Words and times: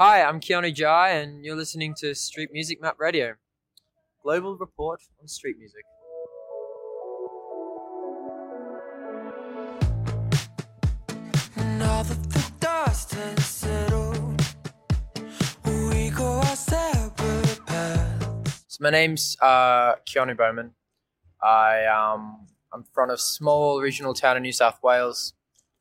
Hi, 0.00 0.22
I'm 0.22 0.38
Keanu 0.38 0.72
Jai, 0.72 1.08
and 1.10 1.44
you're 1.44 1.56
listening 1.56 1.92
to 1.98 2.14
Street 2.14 2.50
Music 2.52 2.80
Map 2.80 3.00
Radio. 3.00 3.34
Global 4.22 4.56
report 4.56 5.00
on 5.20 5.26
street 5.26 5.56
music. 5.58 5.82
Now 11.56 12.04
that 12.04 12.30
the 12.30 12.52
dust 12.60 13.12
has 13.14 13.44
settled, 13.44 14.40
we 15.64 16.10
go 16.10 16.26
our 16.26 16.54
separate 16.54 17.66
paths. 17.66 18.64
So 18.68 18.78
my 18.80 18.90
name's 18.90 19.36
uh, 19.42 19.96
Keanu 20.06 20.36
Bowman. 20.36 20.74
I 21.42 21.86
um, 21.86 22.46
I'm 22.72 22.84
from 22.92 23.10
a 23.10 23.18
small 23.18 23.80
regional 23.80 24.14
town 24.14 24.36
in 24.36 24.44
New 24.44 24.52
South 24.52 24.78
Wales, 24.80 25.32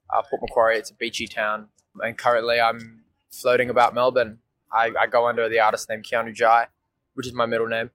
uh, 0.10 0.24
Port 0.24 0.42
Macquarie. 0.42 0.80
It's 0.80 0.90
a 0.90 0.96
beachy 0.96 1.28
town, 1.28 1.68
and 2.02 2.18
currently 2.18 2.60
I'm 2.60 3.04
floating 3.32 3.70
about 3.70 3.94
Melbourne. 3.94 4.40
I, 4.72 4.92
I 5.00 5.08
go 5.08 5.28
under 5.28 5.48
the 5.48 5.60
artist 5.60 5.90
name 5.90 6.02
Keanu 6.02 6.34
Jai, 6.34 6.68
which 7.14 7.28
is 7.28 7.34
my 7.34 7.46
middle 7.46 7.68
name. 7.68 7.92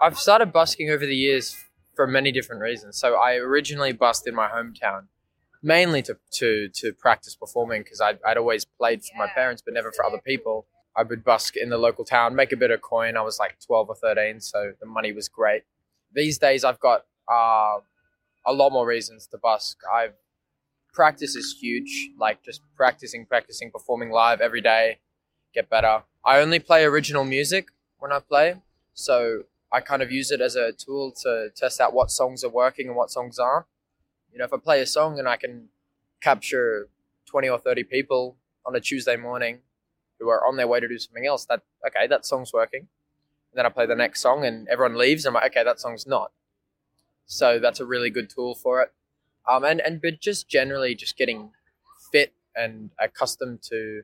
I've 0.00 0.18
started 0.18 0.52
busking 0.52 0.90
over 0.90 1.06
the 1.06 1.16
years 1.16 1.56
for 1.94 2.06
many 2.06 2.32
different 2.32 2.62
reasons. 2.62 2.96
So 2.96 3.14
I 3.14 3.34
originally 3.34 3.92
busked 3.92 4.26
in 4.26 4.34
my 4.34 4.48
hometown, 4.48 5.06
mainly 5.62 6.02
to 6.02 6.16
to 6.32 6.68
to 6.68 6.92
practice 6.92 7.36
performing 7.36 7.82
because 7.82 8.00
I'd, 8.00 8.18
I'd 8.26 8.36
always 8.36 8.64
played 8.64 9.04
for 9.04 9.16
my 9.16 9.28
parents, 9.28 9.62
but 9.64 9.74
never 9.74 9.92
for 9.92 10.04
other 10.04 10.20
people. 10.24 10.66
I 10.96 11.02
would 11.02 11.24
busk 11.24 11.56
in 11.56 11.70
the 11.70 11.78
local 11.78 12.04
town, 12.04 12.36
make 12.36 12.52
a 12.52 12.56
bit 12.56 12.70
of 12.70 12.80
coin. 12.80 13.16
I 13.16 13.22
was 13.22 13.38
like 13.38 13.56
12 13.66 13.88
or 13.88 13.94
13, 13.96 14.40
so 14.40 14.72
the 14.78 14.86
money 14.86 15.12
was 15.12 15.28
great. 15.28 15.62
These 16.12 16.38
days, 16.38 16.62
I've 16.62 16.78
got 16.78 17.04
uh, 17.28 17.78
a 18.46 18.52
lot 18.52 18.70
more 18.70 18.86
reasons 18.86 19.26
to 19.28 19.38
busk. 19.38 19.78
I've 19.92 20.14
practice 20.94 21.34
is 21.36 21.56
huge, 21.60 22.10
like 22.18 22.42
just 22.42 22.62
practicing, 22.76 23.26
practicing, 23.26 23.70
performing 23.70 24.10
live 24.10 24.40
every 24.40 24.60
day, 24.60 25.00
get 25.52 25.68
better. 25.68 26.04
I 26.24 26.38
only 26.38 26.60
play 26.60 26.84
original 26.84 27.24
music 27.24 27.68
when 27.98 28.12
I 28.12 28.20
play, 28.20 28.62
so 28.94 29.42
I 29.72 29.80
kind 29.80 30.02
of 30.02 30.10
use 30.10 30.30
it 30.30 30.40
as 30.40 30.56
a 30.56 30.72
tool 30.72 31.10
to 31.22 31.50
test 31.54 31.80
out 31.80 31.92
what 31.92 32.10
songs 32.10 32.44
are 32.44 32.50
working 32.50 32.86
and 32.86 32.96
what 32.96 33.10
songs 33.10 33.38
aren't. 33.38 33.66
You 34.32 34.38
know, 34.38 34.44
if 34.44 34.52
I 34.52 34.56
play 34.56 34.80
a 34.80 34.86
song 34.86 35.18
and 35.18 35.28
I 35.28 35.36
can 35.36 35.68
capture 36.20 36.88
20 37.26 37.48
or 37.48 37.58
30 37.58 37.84
people 37.84 38.36
on 38.64 38.74
a 38.74 38.80
Tuesday 38.80 39.16
morning 39.16 39.58
who 40.18 40.28
are 40.28 40.46
on 40.46 40.56
their 40.56 40.68
way 40.68 40.80
to 40.80 40.88
do 40.88 40.98
something 40.98 41.26
else, 41.26 41.44
that 41.46 41.62
okay, 41.86 42.06
that 42.06 42.24
song's 42.24 42.52
working. 42.52 42.86
And 43.52 43.58
then 43.58 43.66
I 43.66 43.68
play 43.68 43.86
the 43.86 43.94
next 43.94 44.20
song 44.20 44.44
and 44.44 44.68
everyone 44.68 44.96
leaves. 44.96 45.24
And 45.24 45.36
I'm 45.36 45.42
like, 45.42 45.52
okay, 45.52 45.64
that 45.64 45.80
song's 45.80 46.06
not. 46.06 46.32
So 47.26 47.58
that's 47.58 47.80
a 47.80 47.86
really 47.86 48.10
good 48.10 48.30
tool 48.30 48.54
for 48.54 48.82
it. 48.82 48.92
Um, 49.48 49.64
and, 49.64 49.80
and 49.80 50.00
but 50.00 50.20
just 50.20 50.48
generally 50.48 50.94
just 50.94 51.16
getting 51.16 51.50
fit 52.12 52.32
and 52.56 52.90
accustomed 52.98 53.62
to 53.62 54.02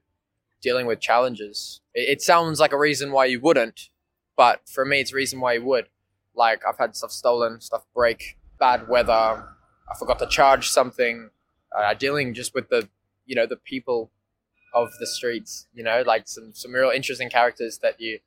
dealing 0.61 0.87
with 0.87 1.01
challenges. 1.01 1.81
It, 1.95 2.09
it 2.09 2.23
sounds 2.23 2.61
like 2.61 2.73
a 2.73 2.79
reason 2.79 3.13
why 3.13 3.27
you 3.27 3.41
wouldn't, 3.41 3.89
but 4.37 4.61
for 4.69 4.85
me, 4.85 5.01
it's 5.01 5.13
a 5.13 5.17
reason 5.17 5.41
why 5.41 5.55
you 5.55 5.65
would. 5.65 5.89
Like 6.35 6.63
I've 6.67 6.79
had 6.79 6.95
stuff 6.97 7.11
stolen, 7.11 7.61
stuff 7.61 7.85
break, 7.95 8.37
bad 8.59 8.89
weather. 8.89 9.13
I 9.13 9.95
forgot 9.99 10.19
to 10.21 10.27
charge 10.27 10.69
something. 10.69 11.31
Uh, 11.77 11.95
dealing 11.95 12.35
just 12.35 12.53
with 12.53 12.69
the, 12.69 12.89
you 13.27 13.37
know, 13.37 13.47
the 13.47 13.57
people 13.57 14.11
of 14.75 14.91
the 14.99 15.07
streets. 15.07 15.67
You 15.75 15.85
know, 15.85 16.03
like 16.07 16.29
some 16.29 16.53
some 16.53 16.73
real 16.73 16.91
interesting 16.91 17.31
characters 17.31 17.79
that 17.79 18.01
you 18.01 18.19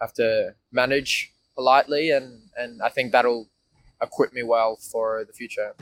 have 0.00 0.12
to 0.14 0.54
manage 0.70 1.32
politely, 1.54 2.10
and 2.10 2.50
and 2.56 2.82
I 2.82 2.88
think 2.88 3.12
that'll 3.12 3.48
equip 4.02 4.32
me 4.32 4.42
well 4.42 4.76
for 4.76 5.24
the 5.26 5.32
future. 5.32 5.74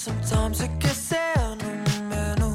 Sometimes 0.00 0.62
it 0.62 0.78
gets 0.78 0.96
sentimental, 0.96 2.52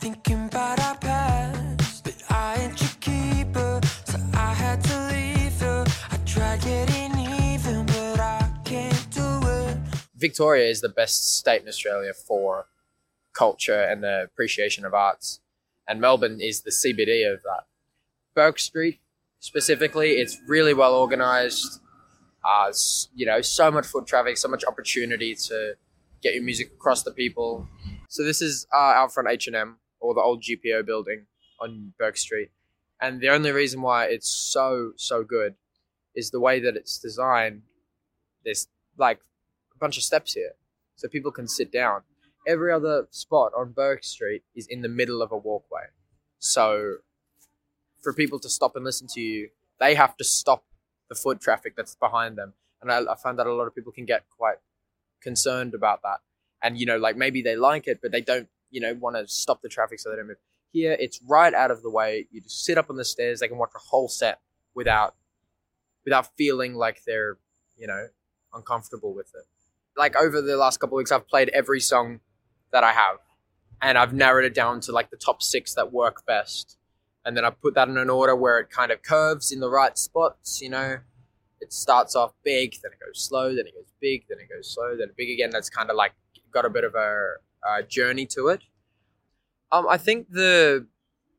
thinking 0.00 0.46
about 0.46 0.80
our 0.80 0.96
past. 0.96 2.02
But 2.02 2.14
I 2.30 2.56
ain't 2.62 2.80
your 2.80 2.90
keeper, 2.98 3.78
so 4.06 4.18
I 4.32 4.54
had 4.54 4.82
to 4.84 5.08
leave 5.08 5.60
you. 5.60 5.84
I 6.10 6.16
tried 6.24 6.62
getting 6.62 7.12
even, 7.52 7.84
but 7.84 8.20
I 8.20 8.50
can't 8.64 9.10
do 9.10 9.20
it. 9.20 9.76
Victoria 10.16 10.66
is 10.70 10.80
the 10.80 10.88
best 10.88 11.36
state 11.36 11.60
in 11.60 11.68
Australia 11.68 12.14
for 12.14 12.64
culture 13.34 13.82
and 13.82 14.02
the 14.02 14.22
appreciation 14.22 14.86
of 14.86 14.94
arts, 14.94 15.40
and 15.86 16.00
Melbourne 16.00 16.40
is 16.40 16.62
the 16.62 16.70
CBD 16.70 17.30
of 17.30 17.42
that. 17.42 17.66
Bourke 18.34 18.58
Street 18.58 18.98
specifically, 19.40 20.12
it's 20.12 20.38
really 20.46 20.72
well 20.72 20.94
organised. 20.94 21.82
Uh, 22.42 22.72
you 23.14 23.26
know, 23.26 23.42
so 23.42 23.70
much 23.70 23.84
foot 23.84 24.06
traffic, 24.06 24.38
so 24.38 24.48
much 24.48 24.64
opportunity 24.64 25.34
to 25.34 25.74
get 26.22 26.34
your 26.34 26.42
music 26.42 26.72
across 26.74 27.02
the 27.02 27.10
people. 27.10 27.68
So 28.08 28.24
this 28.24 28.40
is 28.42 28.66
uh, 28.72 28.76
out 28.76 29.12
front 29.12 29.28
H 29.28 29.46
and 29.46 29.56
M 29.56 29.76
or 30.00 30.14
the 30.14 30.20
old 30.20 30.42
GPO 30.42 30.86
building 30.86 31.26
on 31.60 31.92
Bourke 31.98 32.16
Street, 32.16 32.50
and 33.00 33.20
the 33.20 33.28
only 33.28 33.50
reason 33.50 33.82
why 33.82 34.06
it's 34.06 34.28
so 34.28 34.92
so 34.96 35.24
good 35.24 35.54
is 36.14 36.30
the 36.30 36.40
way 36.40 36.60
that 36.60 36.76
it's 36.76 36.98
designed. 36.98 37.62
There's 38.44 38.68
like 38.96 39.20
a 39.74 39.78
bunch 39.78 39.96
of 39.96 40.02
steps 40.02 40.34
here, 40.34 40.52
so 40.96 41.08
people 41.08 41.32
can 41.32 41.48
sit 41.48 41.72
down. 41.72 42.02
Every 42.46 42.72
other 42.72 43.08
spot 43.10 43.52
on 43.56 43.72
Bourke 43.72 44.04
Street 44.04 44.42
is 44.54 44.66
in 44.68 44.82
the 44.82 44.88
middle 44.88 45.20
of 45.20 45.32
a 45.32 45.36
walkway, 45.36 45.86
so 46.38 46.96
for 48.02 48.12
people 48.12 48.38
to 48.38 48.48
stop 48.48 48.76
and 48.76 48.84
listen 48.84 49.08
to 49.08 49.20
you, 49.20 49.50
they 49.80 49.94
have 49.94 50.16
to 50.16 50.24
stop 50.24 50.64
the 51.08 51.14
foot 51.14 51.40
traffic 51.40 51.74
that's 51.76 51.96
behind 51.96 52.36
them. 52.36 52.54
And 52.80 52.92
I, 52.92 53.00
I 53.12 53.16
find 53.16 53.38
that 53.38 53.46
a 53.46 53.52
lot 53.52 53.66
of 53.66 53.74
people 53.74 53.92
can 53.92 54.04
get 54.04 54.24
quite 54.30 54.58
concerned 55.22 55.74
about 55.74 56.02
that. 56.02 56.18
And, 56.62 56.78
you 56.78 56.86
know, 56.86 56.98
like 56.98 57.16
maybe 57.16 57.42
they 57.42 57.56
like 57.56 57.86
it, 57.86 58.00
but 58.02 58.12
they 58.12 58.20
don't, 58.20 58.48
you 58.70 58.80
know, 58.80 58.94
want 58.94 59.16
to 59.16 59.26
stop 59.28 59.62
the 59.62 59.68
traffic 59.68 60.00
so 60.00 60.10
they 60.10 60.16
don't 60.16 60.28
move. 60.28 60.36
Here, 60.72 60.96
it's 60.98 61.20
right 61.26 61.54
out 61.54 61.70
of 61.70 61.82
the 61.82 61.90
way. 61.90 62.26
You 62.30 62.40
just 62.40 62.64
sit 62.64 62.76
up 62.76 62.90
on 62.90 62.96
the 62.96 63.04
stairs. 63.04 63.40
They 63.40 63.48
can 63.48 63.58
watch 63.58 63.70
a 63.74 63.78
whole 63.78 64.08
set 64.08 64.40
without, 64.74 65.14
without 66.04 66.36
feeling 66.36 66.74
like 66.74 67.02
they're, 67.06 67.38
you 67.76 67.86
know, 67.86 68.08
uncomfortable 68.52 69.14
with 69.14 69.28
it. 69.34 69.44
Like 69.96 70.16
over 70.16 70.42
the 70.42 70.56
last 70.56 70.78
couple 70.78 70.96
weeks, 70.96 71.10
I've 71.10 71.28
played 71.28 71.48
every 71.50 71.80
song 71.80 72.20
that 72.72 72.84
I 72.84 72.92
have, 72.92 73.18
and 73.80 73.96
I've 73.96 74.12
narrowed 74.12 74.44
it 74.44 74.54
down 74.54 74.80
to 74.82 74.92
like 74.92 75.10
the 75.10 75.16
top 75.16 75.42
six 75.42 75.74
that 75.74 75.92
work 75.92 76.26
best. 76.26 76.76
And 77.24 77.36
then 77.36 77.44
I 77.44 77.50
put 77.50 77.74
that 77.74 77.88
in 77.88 77.96
an 77.96 78.10
order 78.10 78.36
where 78.36 78.58
it 78.58 78.70
kind 78.70 78.92
of 78.92 79.02
curves 79.02 79.50
in 79.50 79.60
the 79.60 79.70
right 79.70 79.96
spots, 79.98 80.60
you 80.60 80.70
know, 80.70 80.98
it 81.60 81.72
starts 81.72 82.14
off 82.14 82.32
big, 82.44 82.74
then 82.82 82.92
it 82.92 83.04
goes 83.04 83.20
slow, 83.20 83.54
then 83.54 83.66
it 83.66 83.74
goes 83.74 83.92
big, 84.00 84.24
then 84.28 84.38
it 84.38 84.48
goes 84.48 84.72
slow, 84.72 84.96
then 84.96 85.08
big 85.16 85.30
again. 85.30 85.50
That's 85.50 85.70
kind 85.70 85.90
of 85.90 85.96
like 85.96 86.12
got 86.50 86.64
a 86.64 86.70
bit 86.70 86.84
of 86.84 86.94
a, 86.94 87.34
a 87.66 87.82
journey 87.82 88.26
to 88.26 88.48
it. 88.48 88.62
Um, 89.70 89.86
I 89.88 89.98
think 89.98 90.30
the 90.30 90.86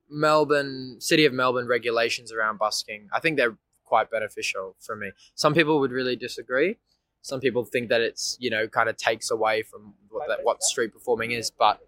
Melbourne 0.09 0.97
city 0.99 1.25
of 1.25 1.33
Melbourne 1.33 1.67
regulations 1.67 2.31
around 2.31 2.57
busking, 2.57 3.09
I 3.13 3.19
think 3.19 3.37
they're 3.37 3.57
quite 3.85 4.11
beneficial 4.11 4.75
for 4.79 4.95
me. 4.95 5.11
Some 5.35 5.53
people 5.53 5.79
would 5.79 5.91
really 5.91 6.15
disagree. 6.15 6.77
Some 7.21 7.39
people 7.39 7.65
think 7.65 7.89
that 7.89 8.01
it's 8.01 8.37
you 8.39 8.49
know 8.49 8.67
kind 8.67 8.87
of 8.89 8.97
takes 8.97 9.29
away 9.31 9.63
from 9.63 9.93
what 10.09 10.27
that, 10.27 10.39
what 10.43 10.63
street 10.63 10.93
performing 10.93 11.31
is, 11.31 11.51
but 11.51 11.79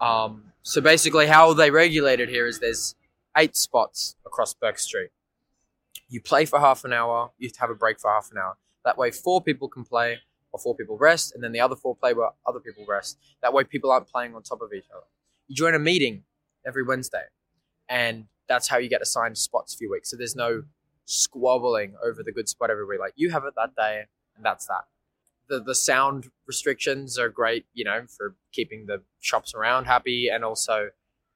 um, 0.00 0.52
so 0.62 0.80
basically 0.80 1.26
how 1.26 1.54
they 1.54 1.70
regulate 1.70 2.20
it 2.20 2.28
here 2.28 2.46
is 2.46 2.60
there's 2.60 2.94
eight 3.36 3.56
spots 3.56 4.14
across 4.24 4.54
Bourke 4.54 4.78
Street 4.78 5.10
you 6.08 6.20
play 6.20 6.44
for 6.44 6.58
half 6.58 6.84
an 6.84 6.92
hour, 6.92 7.30
you 7.38 7.50
have 7.58 7.70
a 7.70 7.74
break 7.74 8.00
for 8.00 8.10
half 8.10 8.30
an 8.32 8.38
hour. 8.38 8.56
That 8.84 8.96
way, 8.96 9.10
four 9.10 9.42
people 9.42 9.68
can 9.68 9.84
play 9.84 10.18
or 10.52 10.58
four 10.58 10.74
people 10.74 10.96
rest, 10.96 11.34
and 11.34 11.44
then 11.44 11.52
the 11.52 11.60
other 11.60 11.76
four 11.76 11.94
play 11.94 12.14
where 12.14 12.30
other 12.46 12.60
people 12.60 12.84
rest. 12.88 13.18
That 13.42 13.52
way, 13.52 13.64
people 13.64 13.90
aren't 13.90 14.08
playing 14.08 14.34
on 14.34 14.42
top 14.42 14.62
of 14.62 14.72
each 14.72 14.86
other. 14.94 15.04
You 15.46 15.54
join 15.54 15.74
a 15.74 15.78
meeting 15.78 16.24
every 16.66 16.82
Wednesday, 16.82 17.24
and 17.88 18.26
that's 18.48 18.68
how 18.68 18.78
you 18.78 18.88
get 18.88 19.02
assigned 19.02 19.36
spots 19.36 19.74
for 19.74 19.84
your 19.84 19.92
week. 19.92 20.06
So 20.06 20.16
there's 20.16 20.36
no 20.36 20.62
squabbling 21.04 21.94
over 22.04 22.22
the 22.22 22.32
good 22.32 22.48
spot 22.48 22.70
every 22.70 22.86
week. 22.86 23.00
Like 23.00 23.12
you 23.16 23.30
have 23.30 23.44
it 23.44 23.54
that 23.56 23.76
day, 23.76 24.04
and 24.36 24.44
that's 24.44 24.66
that. 24.66 24.84
The 25.48 25.60
the 25.60 25.74
sound 25.74 26.30
restrictions 26.46 27.18
are 27.18 27.28
great, 27.28 27.66
you 27.74 27.84
know, 27.84 28.04
for 28.08 28.36
keeping 28.52 28.86
the 28.86 29.02
shops 29.20 29.54
around 29.54 29.84
happy, 29.84 30.28
and 30.28 30.44
also 30.44 30.90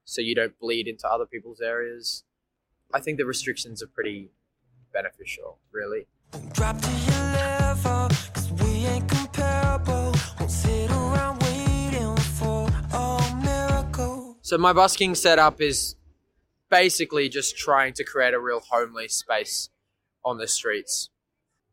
so 0.04 0.20
you 0.20 0.34
don't 0.34 0.58
bleed 0.58 0.88
into 0.88 1.06
other 1.06 1.26
people's 1.26 1.60
areas. 1.60 2.24
I 2.94 3.00
think 3.00 3.18
the 3.18 3.24
restrictions 3.24 3.82
are 3.82 3.86
pretty 3.86 4.30
beneficial, 4.92 5.58
really. 5.72 6.06
Drop 6.52 6.80
to 6.80 6.90
your 6.90 7.14
level, 7.14 8.08
cause 8.32 8.52
we 8.52 8.86
ain't 8.86 9.08
comparable. 9.08 10.14
Won't 10.38 10.50
sit 10.50 10.90
around 10.90 11.42
waiting 11.42 12.16
for 12.16 12.68
a 12.92 13.40
miracle. 13.42 14.38
So 14.42 14.58
my 14.58 14.72
busking 14.72 15.14
setup 15.14 15.60
is 15.60 15.96
basically 16.70 17.28
just 17.28 17.56
trying 17.56 17.92
to 17.94 18.04
create 18.04 18.34
a 18.34 18.40
real 18.40 18.60
homely 18.60 19.08
space 19.08 19.68
on 20.24 20.38
the 20.38 20.48
streets. 20.48 21.10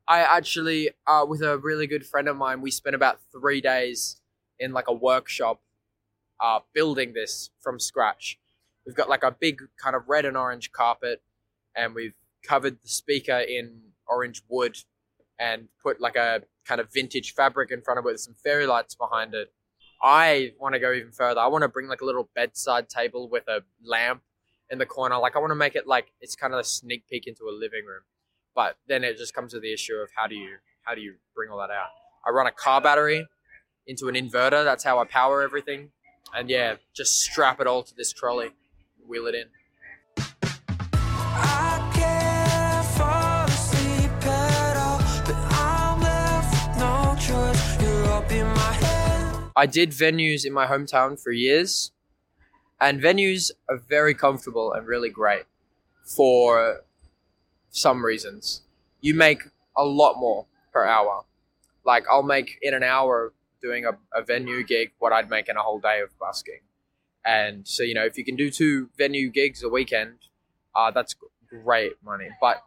I 0.07 0.19
actually, 0.21 0.89
uh, 1.05 1.25
with 1.27 1.41
a 1.41 1.57
really 1.57 1.87
good 1.87 2.05
friend 2.05 2.27
of 2.27 2.35
mine, 2.35 2.61
we 2.61 2.71
spent 2.71 2.95
about 2.95 3.19
three 3.31 3.61
days 3.61 4.19
in 4.59 4.73
like 4.73 4.87
a 4.87 4.93
workshop, 4.93 5.61
uh, 6.39 6.59
building 6.73 7.13
this 7.13 7.51
from 7.61 7.79
scratch. 7.79 8.39
We've 8.85 8.95
got 8.95 9.07
like 9.07 9.23
a 9.23 9.31
big 9.31 9.61
kind 9.77 9.95
of 9.95 10.09
red 10.09 10.25
and 10.25 10.35
orange 10.35 10.71
carpet, 10.71 11.21
and 11.75 11.93
we've 11.93 12.15
covered 12.43 12.81
the 12.81 12.89
speaker 12.89 13.37
in 13.39 13.81
orange 14.07 14.41
wood 14.49 14.77
and 15.39 15.67
put 15.81 16.01
like 16.01 16.15
a 16.15 16.43
kind 16.65 16.81
of 16.81 16.91
vintage 16.93 17.33
fabric 17.33 17.71
in 17.71 17.81
front 17.81 17.99
of 17.99 18.05
it 18.05 18.11
with 18.11 18.19
some 18.19 18.35
fairy 18.43 18.65
lights 18.65 18.95
behind 18.95 19.33
it. 19.33 19.51
I 20.01 20.53
want 20.59 20.73
to 20.73 20.79
go 20.79 20.93
even 20.93 21.11
further. 21.11 21.39
I 21.39 21.47
want 21.47 21.63
to 21.63 21.67
bring 21.67 21.87
like 21.87 22.01
a 22.01 22.05
little 22.05 22.29
bedside 22.35 22.89
table 22.89 23.29
with 23.29 23.47
a 23.47 23.61
lamp 23.83 24.21
in 24.69 24.77
the 24.77 24.85
corner. 24.85 25.17
Like 25.17 25.35
I 25.35 25.39
want 25.39 25.51
to 25.51 25.55
make 25.55 25.75
it 25.75 25.87
like 25.87 26.11
it's 26.21 26.35
kind 26.35 26.53
of 26.53 26.59
a 26.59 26.63
sneak 26.63 27.07
peek 27.09 27.27
into 27.27 27.43
a 27.43 27.53
living 27.53 27.85
room. 27.85 28.03
But 28.55 28.77
then 28.87 29.03
it 29.03 29.17
just 29.17 29.33
comes 29.33 29.53
to 29.53 29.59
the 29.59 29.73
issue 29.73 29.95
of 29.95 30.09
how 30.15 30.27
do 30.27 30.35
you 30.35 30.57
how 30.83 30.95
do 30.95 31.01
you 31.01 31.15
bring 31.35 31.49
all 31.49 31.59
that 31.59 31.71
out? 31.71 31.89
I 32.25 32.31
run 32.31 32.47
a 32.47 32.51
car 32.51 32.81
battery 32.81 33.27
into 33.87 34.07
an 34.07 34.15
inverter. 34.15 34.63
That's 34.63 34.83
how 34.83 34.99
I 34.99 35.05
power 35.05 35.41
everything. 35.41 35.91
And 36.35 36.49
yeah, 36.49 36.75
just 36.95 37.21
strap 37.21 37.59
it 37.59 37.67
all 37.67 37.83
to 37.83 37.95
this 37.95 38.13
trolley, 38.13 38.51
wheel 39.05 39.25
it 39.27 39.35
in. 39.35 39.45
I 49.59 49.65
did 49.65 49.89
venues 49.91 50.45
in 50.45 50.53
my 50.53 50.67
hometown 50.67 51.21
for 51.21 51.33
years, 51.33 51.91
and 52.79 53.01
venues 53.01 53.51
are 53.67 53.75
very 53.75 54.13
comfortable 54.13 54.71
and 54.71 54.87
really 54.87 55.09
great 55.09 55.43
for 56.01 56.83
some 57.69 58.05
reasons. 58.05 58.61
You 59.01 59.15
make 59.15 59.41
a 59.75 59.83
lot 59.83 60.17
more 60.17 60.45
per 60.71 60.85
hour. 60.85 61.25
Like 61.83 62.05
I'll 62.09 62.23
make 62.23 62.57
in 62.61 62.73
an 62.73 62.83
hour 62.83 63.33
doing 63.61 63.83
a, 63.83 63.97
a 64.17 64.23
venue 64.23 64.63
gig 64.63 64.93
what 64.97 65.11
I'd 65.11 65.29
make 65.29 65.49
in 65.49 65.57
a 65.57 65.61
whole 65.61 65.81
day 65.81 65.99
of 65.99 66.17
busking. 66.17 66.61
And 67.25 67.67
so, 67.67 67.83
you 67.83 67.93
know, 67.93 68.05
if 68.05 68.17
you 68.17 68.23
can 68.23 68.37
do 68.37 68.49
two 68.49 68.89
venue 68.97 69.29
gigs 69.29 69.61
a 69.61 69.67
weekend, 69.67 70.19
uh, 70.73 70.89
that's 70.91 71.13
great 71.49 72.01
money. 72.01 72.29
But 72.39 72.63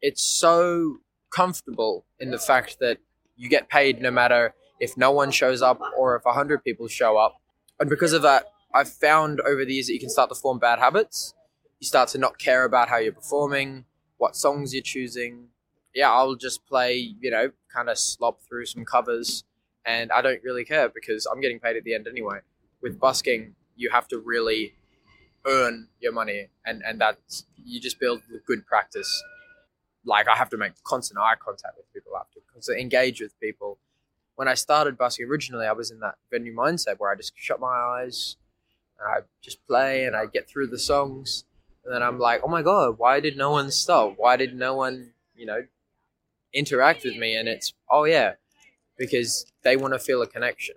it's 0.00 0.22
so 0.22 0.98
comfortable 1.30 2.04
in 2.20 2.30
the 2.30 2.38
fact 2.38 2.76
that 2.78 2.98
you 3.36 3.48
get 3.48 3.68
paid 3.68 4.00
no 4.00 4.12
matter 4.12 4.54
if 4.80 4.96
no 4.96 5.10
one 5.10 5.30
shows 5.30 5.62
up 5.62 5.80
or 5.96 6.16
if 6.16 6.24
100 6.24 6.62
people 6.64 6.88
show 6.88 7.16
up. 7.16 7.40
And 7.80 7.88
because 7.88 8.12
of 8.12 8.22
that, 8.22 8.46
I've 8.74 8.90
found 8.90 9.40
over 9.40 9.64
the 9.64 9.74
years 9.74 9.86
that 9.86 9.94
you 9.94 10.00
can 10.00 10.10
start 10.10 10.28
to 10.30 10.34
form 10.34 10.58
bad 10.58 10.78
habits. 10.78 11.34
You 11.80 11.86
start 11.86 12.08
to 12.10 12.18
not 12.18 12.38
care 12.38 12.64
about 12.64 12.88
how 12.88 12.98
you're 12.98 13.12
performing, 13.12 13.84
what 14.18 14.36
songs 14.36 14.74
you're 14.74 14.82
choosing. 14.82 15.48
Yeah, 15.94 16.10
I'll 16.10 16.34
just 16.34 16.66
play, 16.66 17.14
you 17.20 17.30
know, 17.30 17.52
kind 17.74 17.88
of 17.88 17.98
slop 17.98 18.42
through 18.42 18.66
some 18.66 18.84
covers 18.84 19.44
and 19.86 20.10
I 20.10 20.20
don't 20.20 20.42
really 20.42 20.64
care 20.64 20.88
because 20.88 21.26
I'm 21.26 21.40
getting 21.40 21.60
paid 21.60 21.76
at 21.76 21.84
the 21.84 21.94
end 21.94 22.06
anyway. 22.08 22.40
With 22.82 22.98
busking, 22.98 23.54
you 23.76 23.90
have 23.90 24.08
to 24.08 24.18
really 24.18 24.74
earn 25.46 25.88
your 26.00 26.12
money 26.12 26.48
and, 26.66 26.82
and 26.84 27.00
that's 27.00 27.46
you 27.64 27.80
just 27.80 28.00
build 28.00 28.22
good 28.46 28.66
practice. 28.66 29.22
Like 30.04 30.28
I 30.28 30.36
have 30.36 30.50
to 30.50 30.56
make 30.56 30.72
constant 30.84 31.18
eye 31.18 31.34
contact 31.42 31.76
with 31.76 31.92
people, 31.94 32.12
I 32.14 32.20
have 32.20 32.62
to 32.64 32.72
engage 32.78 33.20
with 33.20 33.38
people. 33.40 33.78
When 34.36 34.48
I 34.48 34.54
started 34.54 34.98
busking 34.98 35.26
originally, 35.26 35.66
I 35.66 35.72
was 35.72 35.90
in 35.90 36.00
that 36.00 36.16
venue 36.30 36.54
mindset 36.54 36.98
where 36.98 37.10
I 37.10 37.16
just 37.16 37.32
shut 37.36 37.58
my 37.58 37.66
eyes 37.66 38.36
and 38.98 39.08
I 39.08 39.26
just 39.42 39.66
play 39.66 40.04
and 40.04 40.14
I 40.14 40.26
get 40.26 40.48
through 40.48 40.68
the 40.68 40.78
songs. 40.78 41.44
And 41.84 41.94
then 41.94 42.02
I'm 42.02 42.18
like, 42.18 42.42
oh 42.44 42.48
my 42.48 42.62
God, 42.62 42.98
why 42.98 43.20
did 43.20 43.36
no 43.36 43.50
one 43.52 43.70
stop? 43.70 44.14
Why 44.16 44.36
did 44.36 44.54
no 44.54 44.74
one, 44.74 45.12
you 45.34 45.46
know, 45.46 45.64
interact 46.52 47.04
with 47.04 47.16
me? 47.16 47.34
And 47.36 47.48
it's, 47.48 47.72
oh 47.90 48.04
yeah, 48.04 48.34
because 48.98 49.46
they 49.62 49.76
want 49.76 49.94
to 49.94 49.98
feel 49.98 50.20
a 50.20 50.26
connection. 50.26 50.74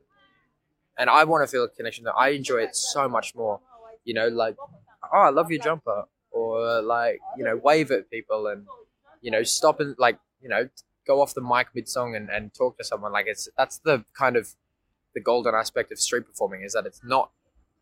And 0.98 1.10
I 1.10 1.24
want 1.26 1.44
to 1.44 1.48
feel 1.48 1.64
a 1.64 1.70
connection 1.70 2.06
that 2.06 2.16
I 2.16 2.30
enjoy 2.30 2.58
it 2.58 2.76
so 2.76 3.08
much 3.10 3.36
more. 3.36 3.60
You 4.06 4.14
know, 4.14 4.28
like, 4.28 4.56
oh, 4.60 5.18
I 5.18 5.30
love 5.30 5.52
your 5.52 5.62
jumper. 5.62 6.06
Or 6.32 6.82
like, 6.82 7.20
you 7.38 7.44
know, 7.44 7.58
wave 7.58 7.92
at 7.92 8.10
people 8.10 8.48
and, 8.48 8.66
you 9.22 9.32
know, 9.32 9.44
stop 9.44 9.80
and 9.80 9.96
like, 9.98 10.20
you 10.42 10.50
know, 10.50 10.70
go 11.10 11.24
off 11.24 11.34
the 11.34 11.42
mic 11.42 11.70
mid 11.74 11.90
song 11.90 12.16
and, 12.16 12.30
and 12.30 12.54
talk 12.54 12.78
to 12.78 12.84
someone. 12.84 13.12
Like 13.12 13.26
it's 13.28 13.50
that's 13.58 13.80
the 13.80 14.06
kind 14.14 14.36
of 14.36 14.54
the 15.16 15.20
golden 15.20 15.56
aspect 15.56 15.92
of 15.92 16.00
street 16.00 16.28
performing 16.28 16.62
is 16.62 16.74
that 16.74 16.86
it's 16.86 17.02
not 17.04 17.32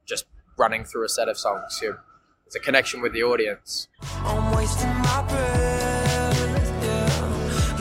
just 0.06 0.26
running 0.58 0.86
through 0.86 1.04
a 1.04 1.10
set 1.10 1.28
of 1.28 1.38
songs. 1.38 1.78
You 1.82 1.98
it's 2.46 2.56
a 2.56 2.60
connection 2.62 3.02
with 3.02 3.12
the 3.12 3.24
audience. 3.24 3.90
I'm 4.02 4.56
wasting 4.56 4.88
my 4.88 5.26
breath, 5.28 6.84
yeah. 6.86 7.78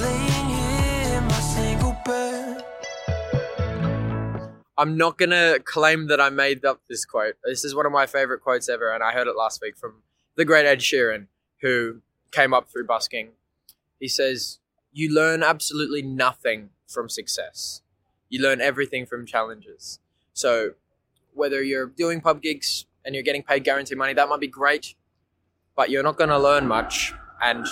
Here 1.13 1.21
my 1.21 1.41
single 1.55 1.97
bed. 2.05 2.65
I'm 4.77 4.97
not 4.97 5.17
gonna 5.17 5.61
claim 5.61 6.09
that 6.09 6.21
I 6.21 6.29
made 6.29 6.65
up 6.65 6.81
this 6.89 7.05
quote. 7.05 7.37
This 7.45 7.65
is 7.65 7.73
one 7.73 7.87
of 7.87 7.93
my 7.93 8.07
favorite 8.07 8.41
quotes 8.41 8.69
ever, 8.69 8.93
and 8.93 9.01
I 9.01 9.13
heard 9.13 9.29
it 9.29 9.37
last 9.37 9.63
week 9.63 9.77
from 9.77 10.03
the 10.35 10.45
great 10.45 10.67
Ed 10.67 10.81
Sheeran, 10.81 11.29
who 11.61 12.01
came 12.33 12.53
up 12.53 12.69
through 12.69 12.87
busking. 12.87 13.29
He 14.01 14.09
says, 14.09 14.59
"You 14.97 15.15
learn 15.15 15.43
absolutely 15.43 16.03
nothing 16.03 16.71
from 16.87 17.09
success. 17.09 17.83
You 18.29 18.43
learn 18.43 18.61
everything 18.61 19.07
from 19.07 19.27
challenges. 19.27 20.01
So, 20.33 20.53
whether 21.35 21.63
you're 21.63 21.87
doing 21.87 22.21
pub 22.21 22.41
gigs 22.43 22.87
and 23.05 23.15
you're 23.15 23.23
getting 23.23 23.43
paid 23.43 23.65
guaranteed 23.65 23.99
money, 23.99 24.15
that 24.15 24.29
might 24.29 24.41
be 24.41 24.47
great, 24.49 24.95
but 25.77 25.91
you're 25.91 26.03
not 26.03 26.17
gonna 26.17 26.39
learn 26.39 26.67
much. 26.67 27.13
And 27.43 27.67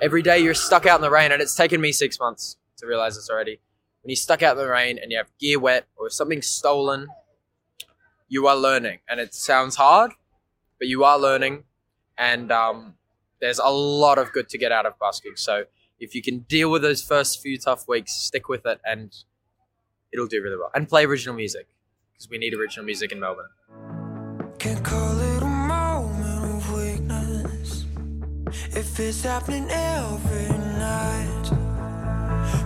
every 0.00 0.22
day 0.22 0.38
you're 0.38 0.54
stuck 0.54 0.86
out 0.86 0.96
in 1.00 1.02
the 1.02 1.10
rain, 1.10 1.32
and 1.32 1.42
it's 1.42 1.56
taken 1.56 1.80
me 1.80 1.92
six 1.92 2.18
months 2.20 2.56
to 2.78 2.86
realize 2.86 3.16
this 3.16 3.28
already." 3.28 3.60
when 4.06 4.10
you're 4.10 4.16
stuck 4.16 4.40
out 4.40 4.56
in 4.56 4.62
the 4.62 4.70
rain 4.70 5.00
and 5.02 5.10
you 5.10 5.18
have 5.18 5.26
gear 5.40 5.58
wet 5.58 5.84
or 5.96 6.08
something 6.08 6.40
stolen, 6.40 7.08
you 8.28 8.46
are 8.46 8.54
learning. 8.54 9.00
And 9.08 9.18
it 9.18 9.34
sounds 9.34 9.74
hard, 9.74 10.12
but 10.78 10.86
you 10.86 11.02
are 11.02 11.18
learning. 11.18 11.64
And 12.16 12.52
um, 12.52 12.94
there's 13.40 13.58
a 13.58 13.68
lot 13.68 14.18
of 14.18 14.32
good 14.32 14.48
to 14.50 14.58
get 14.58 14.70
out 14.70 14.86
of 14.86 14.96
busking. 15.00 15.32
So 15.34 15.64
if 15.98 16.14
you 16.14 16.22
can 16.22 16.40
deal 16.40 16.70
with 16.70 16.82
those 16.82 17.02
first 17.02 17.40
few 17.40 17.58
tough 17.58 17.88
weeks, 17.88 18.12
stick 18.12 18.48
with 18.48 18.66
it 18.66 18.80
and 18.84 19.14
it'll 20.12 20.26
do 20.26 20.42
really 20.42 20.56
well. 20.56 20.70
And 20.74 20.88
play 20.88 21.04
original 21.04 21.34
music 21.34 21.66
because 22.12 22.28
we 22.28 22.38
need 22.38 22.54
original 22.54 22.84
music 22.84 23.12
in 23.12 23.20
Melbourne. 23.20 23.48
Can't 24.58 24.84
call 24.84 25.20
it 25.20 25.42
a 25.42 25.46
moment 25.46 26.56
of 26.56 26.72
weakness 26.72 27.84
if 28.76 28.98
it's 29.00 29.22
happening 29.22 29.68
every 29.70 30.48
night. 30.78 31.50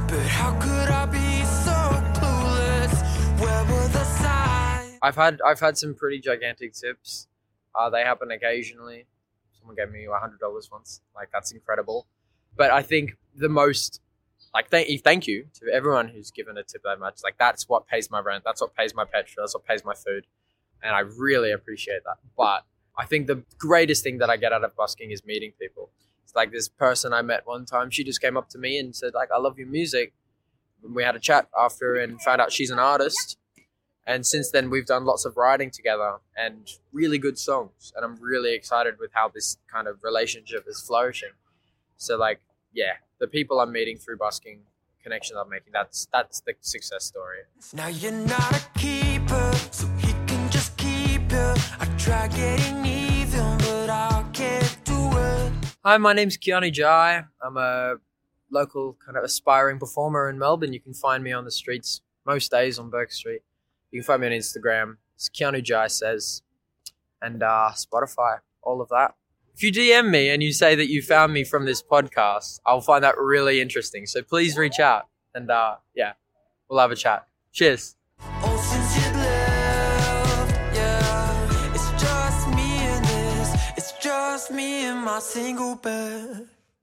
But 0.09 0.27
how 0.27 0.59
could 0.61 0.89
I 0.89 1.07
be 1.07 1.45
so 1.45 1.79
clueless? 2.19 3.41
Where 3.41 3.65
were 3.65 3.89
the 3.89 4.05
signs? 4.05 4.99
I've 5.03 5.17
had 5.17 5.41
I've 5.47 5.61
had 5.61 5.79
some 5.79 5.95
pretty 5.95 6.21
gigantic 6.21 6.75
tips. 6.75 7.27
Uh, 7.75 7.91
they 7.91 8.03
happen 8.03 8.31
occasionally. 8.31 9.07
Someone 9.59 9.77
gave 9.77 9.91
me 9.91 10.07
hundred 10.11 10.41
dollars 10.41 10.69
once. 10.71 11.01
Like 11.15 11.31
that's 11.33 11.53
incredible. 11.53 12.07
But 12.61 12.73
I 12.73 12.83
think 12.83 13.17
the 13.35 13.49
most 13.49 14.03
like 14.53 14.69
thank 14.69 15.03
thank 15.03 15.27
you 15.27 15.47
to 15.55 15.73
everyone 15.73 16.09
who's 16.09 16.31
given 16.31 16.59
a 16.59 16.63
tip 16.63 16.83
that 16.85 17.01
much. 17.01 17.21
Like 17.25 17.39
that's 17.39 17.67
what 17.71 17.87
pays 17.87 18.11
my 18.11 18.21
rent. 18.21 18.45
That's 18.45 18.61
what 18.61 18.77
pays 18.77 18.95
my 18.95 19.07
petrol. 19.07 19.45
That's 19.45 19.55
what 19.55 19.65
pays 19.65 19.83
my 19.83 19.95
food, 19.95 20.27
and 20.83 20.95
I 20.95 21.01
really 21.01 21.53
appreciate 21.53 22.05
that. 22.05 22.19
But 22.37 22.67
I 22.99 23.07
think 23.07 23.29
the 23.29 23.45
greatest 23.57 24.05
thing 24.05 24.19
that 24.19 24.29
I 24.29 24.37
get 24.37 24.53
out 24.53 24.63
of 24.63 24.77
busking 24.77 25.11
is 25.11 25.25
meeting 25.25 25.53
people. 25.59 25.89
It's 26.23 26.35
like 26.35 26.53
this 26.53 26.69
person 26.69 27.15
I 27.15 27.23
met 27.23 27.47
one 27.47 27.65
time. 27.65 27.89
She 27.89 28.05
just 28.05 28.21
came 28.21 28.37
up 28.37 28.51
to 28.51 28.59
me 28.59 28.79
and 28.79 28.95
said 28.95 29.15
like, 29.15 29.31
"I 29.35 29.39
love 29.39 29.59
your 29.59 29.69
music." 29.69 30.13
And 30.85 30.95
we 30.95 31.03
had 31.03 31.17
a 31.17 31.19
chat 31.19 31.49
after 31.59 31.97
and 31.97 32.21
found 32.21 32.43
out 32.43 32.53
she's 32.53 32.71
an 32.71 32.79
artist. 32.79 33.39
And 34.07 34.27
since 34.27 34.51
then, 34.51 34.69
we've 34.69 34.85
done 34.85 35.07
lots 35.07 35.25
of 35.25 35.39
writing 35.39 35.71
together 35.71 36.19
and 36.37 36.69
really 36.93 37.17
good 37.17 37.39
songs. 37.39 37.95
And 37.97 38.05
I'm 38.05 38.17
really 38.21 38.53
excited 38.53 38.97
with 38.99 39.13
how 39.15 39.29
this 39.29 39.57
kind 39.73 39.89
of 39.89 39.97
relationship 40.03 40.67
is 40.69 40.83
flourishing. 40.87 41.33
So, 41.97 42.17
like, 42.17 42.41
yeah, 42.73 42.95
the 43.19 43.27
people 43.27 43.61
I'm 43.61 43.73
meeting 43.73 43.97
through 43.97 44.17
busking, 44.19 44.61
connections 45.03 45.39
I'm 45.43 45.49
making, 45.49 45.73
that's 45.73 46.07
that's 46.13 46.41
the 46.41 46.55
success 46.61 47.05
story. 47.05 47.39
Now 47.73 47.89
you're 47.89 48.13
not 48.13 48.57
a 48.57 48.79
keeper, 48.79 49.53
so 49.71 49.87
he 49.99 50.13
can 50.27 50.51
just 50.51 50.77
keep 50.77 51.31
you. 51.31 51.55
I 51.81 51.87
try 51.99 52.29
getting 52.29 52.85
even, 52.85 53.59
but 53.59 53.91
I 53.91 54.25
can't 54.33 54.79
do 54.85 55.11
it. 55.19 55.53
Hi, 55.85 55.97
my 55.99 56.13
name's 56.13 56.37
Keanu 56.37 56.73
Jai. 56.73 57.25
I'm 57.43 57.57
a 57.57 57.97
local 58.51 58.97
kind 59.05 59.17
of 59.17 59.25
aspiring 59.25 59.79
performer 59.79 60.29
in 60.29 60.39
Melbourne. 60.39 60.73
You 60.73 60.81
can 60.81 60.95
find 60.95 61.23
me 61.25 61.33
on 61.33 61.45
the 61.45 61.51
streets 61.51 62.03
most 62.27 62.51
days 62.51 62.79
on 62.79 62.91
Bourke 62.91 63.13
Street. 63.13 63.43
You 63.91 64.01
can 64.01 64.07
find 64.07 64.21
me 64.21 64.29
on 64.29 64.33
Instagram. 64.33 64.97
It's 65.17 65.29
Keanu 65.29 65.63
Jai 65.63 65.89
says, 65.89 66.43
and 67.21 67.43
uh, 67.43 67.71
Spotify, 67.75 68.39
all 68.63 68.81
of 68.81 68.89
that. 68.91 69.15
If 69.63 69.65
you 69.65 69.73
DM 69.73 70.09
me 70.09 70.31
and 70.31 70.43
you 70.43 70.55
say 70.55 70.75
that 70.75 70.89
you 70.89 71.03
found 71.03 71.35
me 71.35 71.45
from 71.45 71.67
this 71.67 71.83
podcast, 71.83 72.61
I'll 72.65 72.81
find 72.81 73.05
that 73.05 73.19
really 73.19 73.61
interesting. 73.61 74.07
So 74.07 74.23
please 74.23 74.57
reach 74.57 74.81
out 74.81 75.09
and 75.35 75.51
uh, 75.51 75.75
yeah, 75.95 76.15
we'll 76.71 76.81
have 76.81 76.91
a 76.91 76.97
chat. 76.97 77.27
Cheers. 77.53 77.95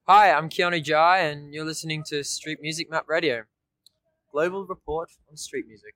Hi, 0.08 0.32
I'm 0.32 0.48
Keanu 0.48 0.84
Jai, 0.84 1.18
and 1.22 1.52
you're 1.52 1.66
listening 1.66 2.04
to 2.10 2.24
Street 2.24 2.60
Music 2.62 2.92
Map 2.92 3.06
Radio, 3.08 3.46
global 4.32 4.68
report 4.68 5.10
on 5.32 5.36
street 5.36 5.66
music. 5.68 5.96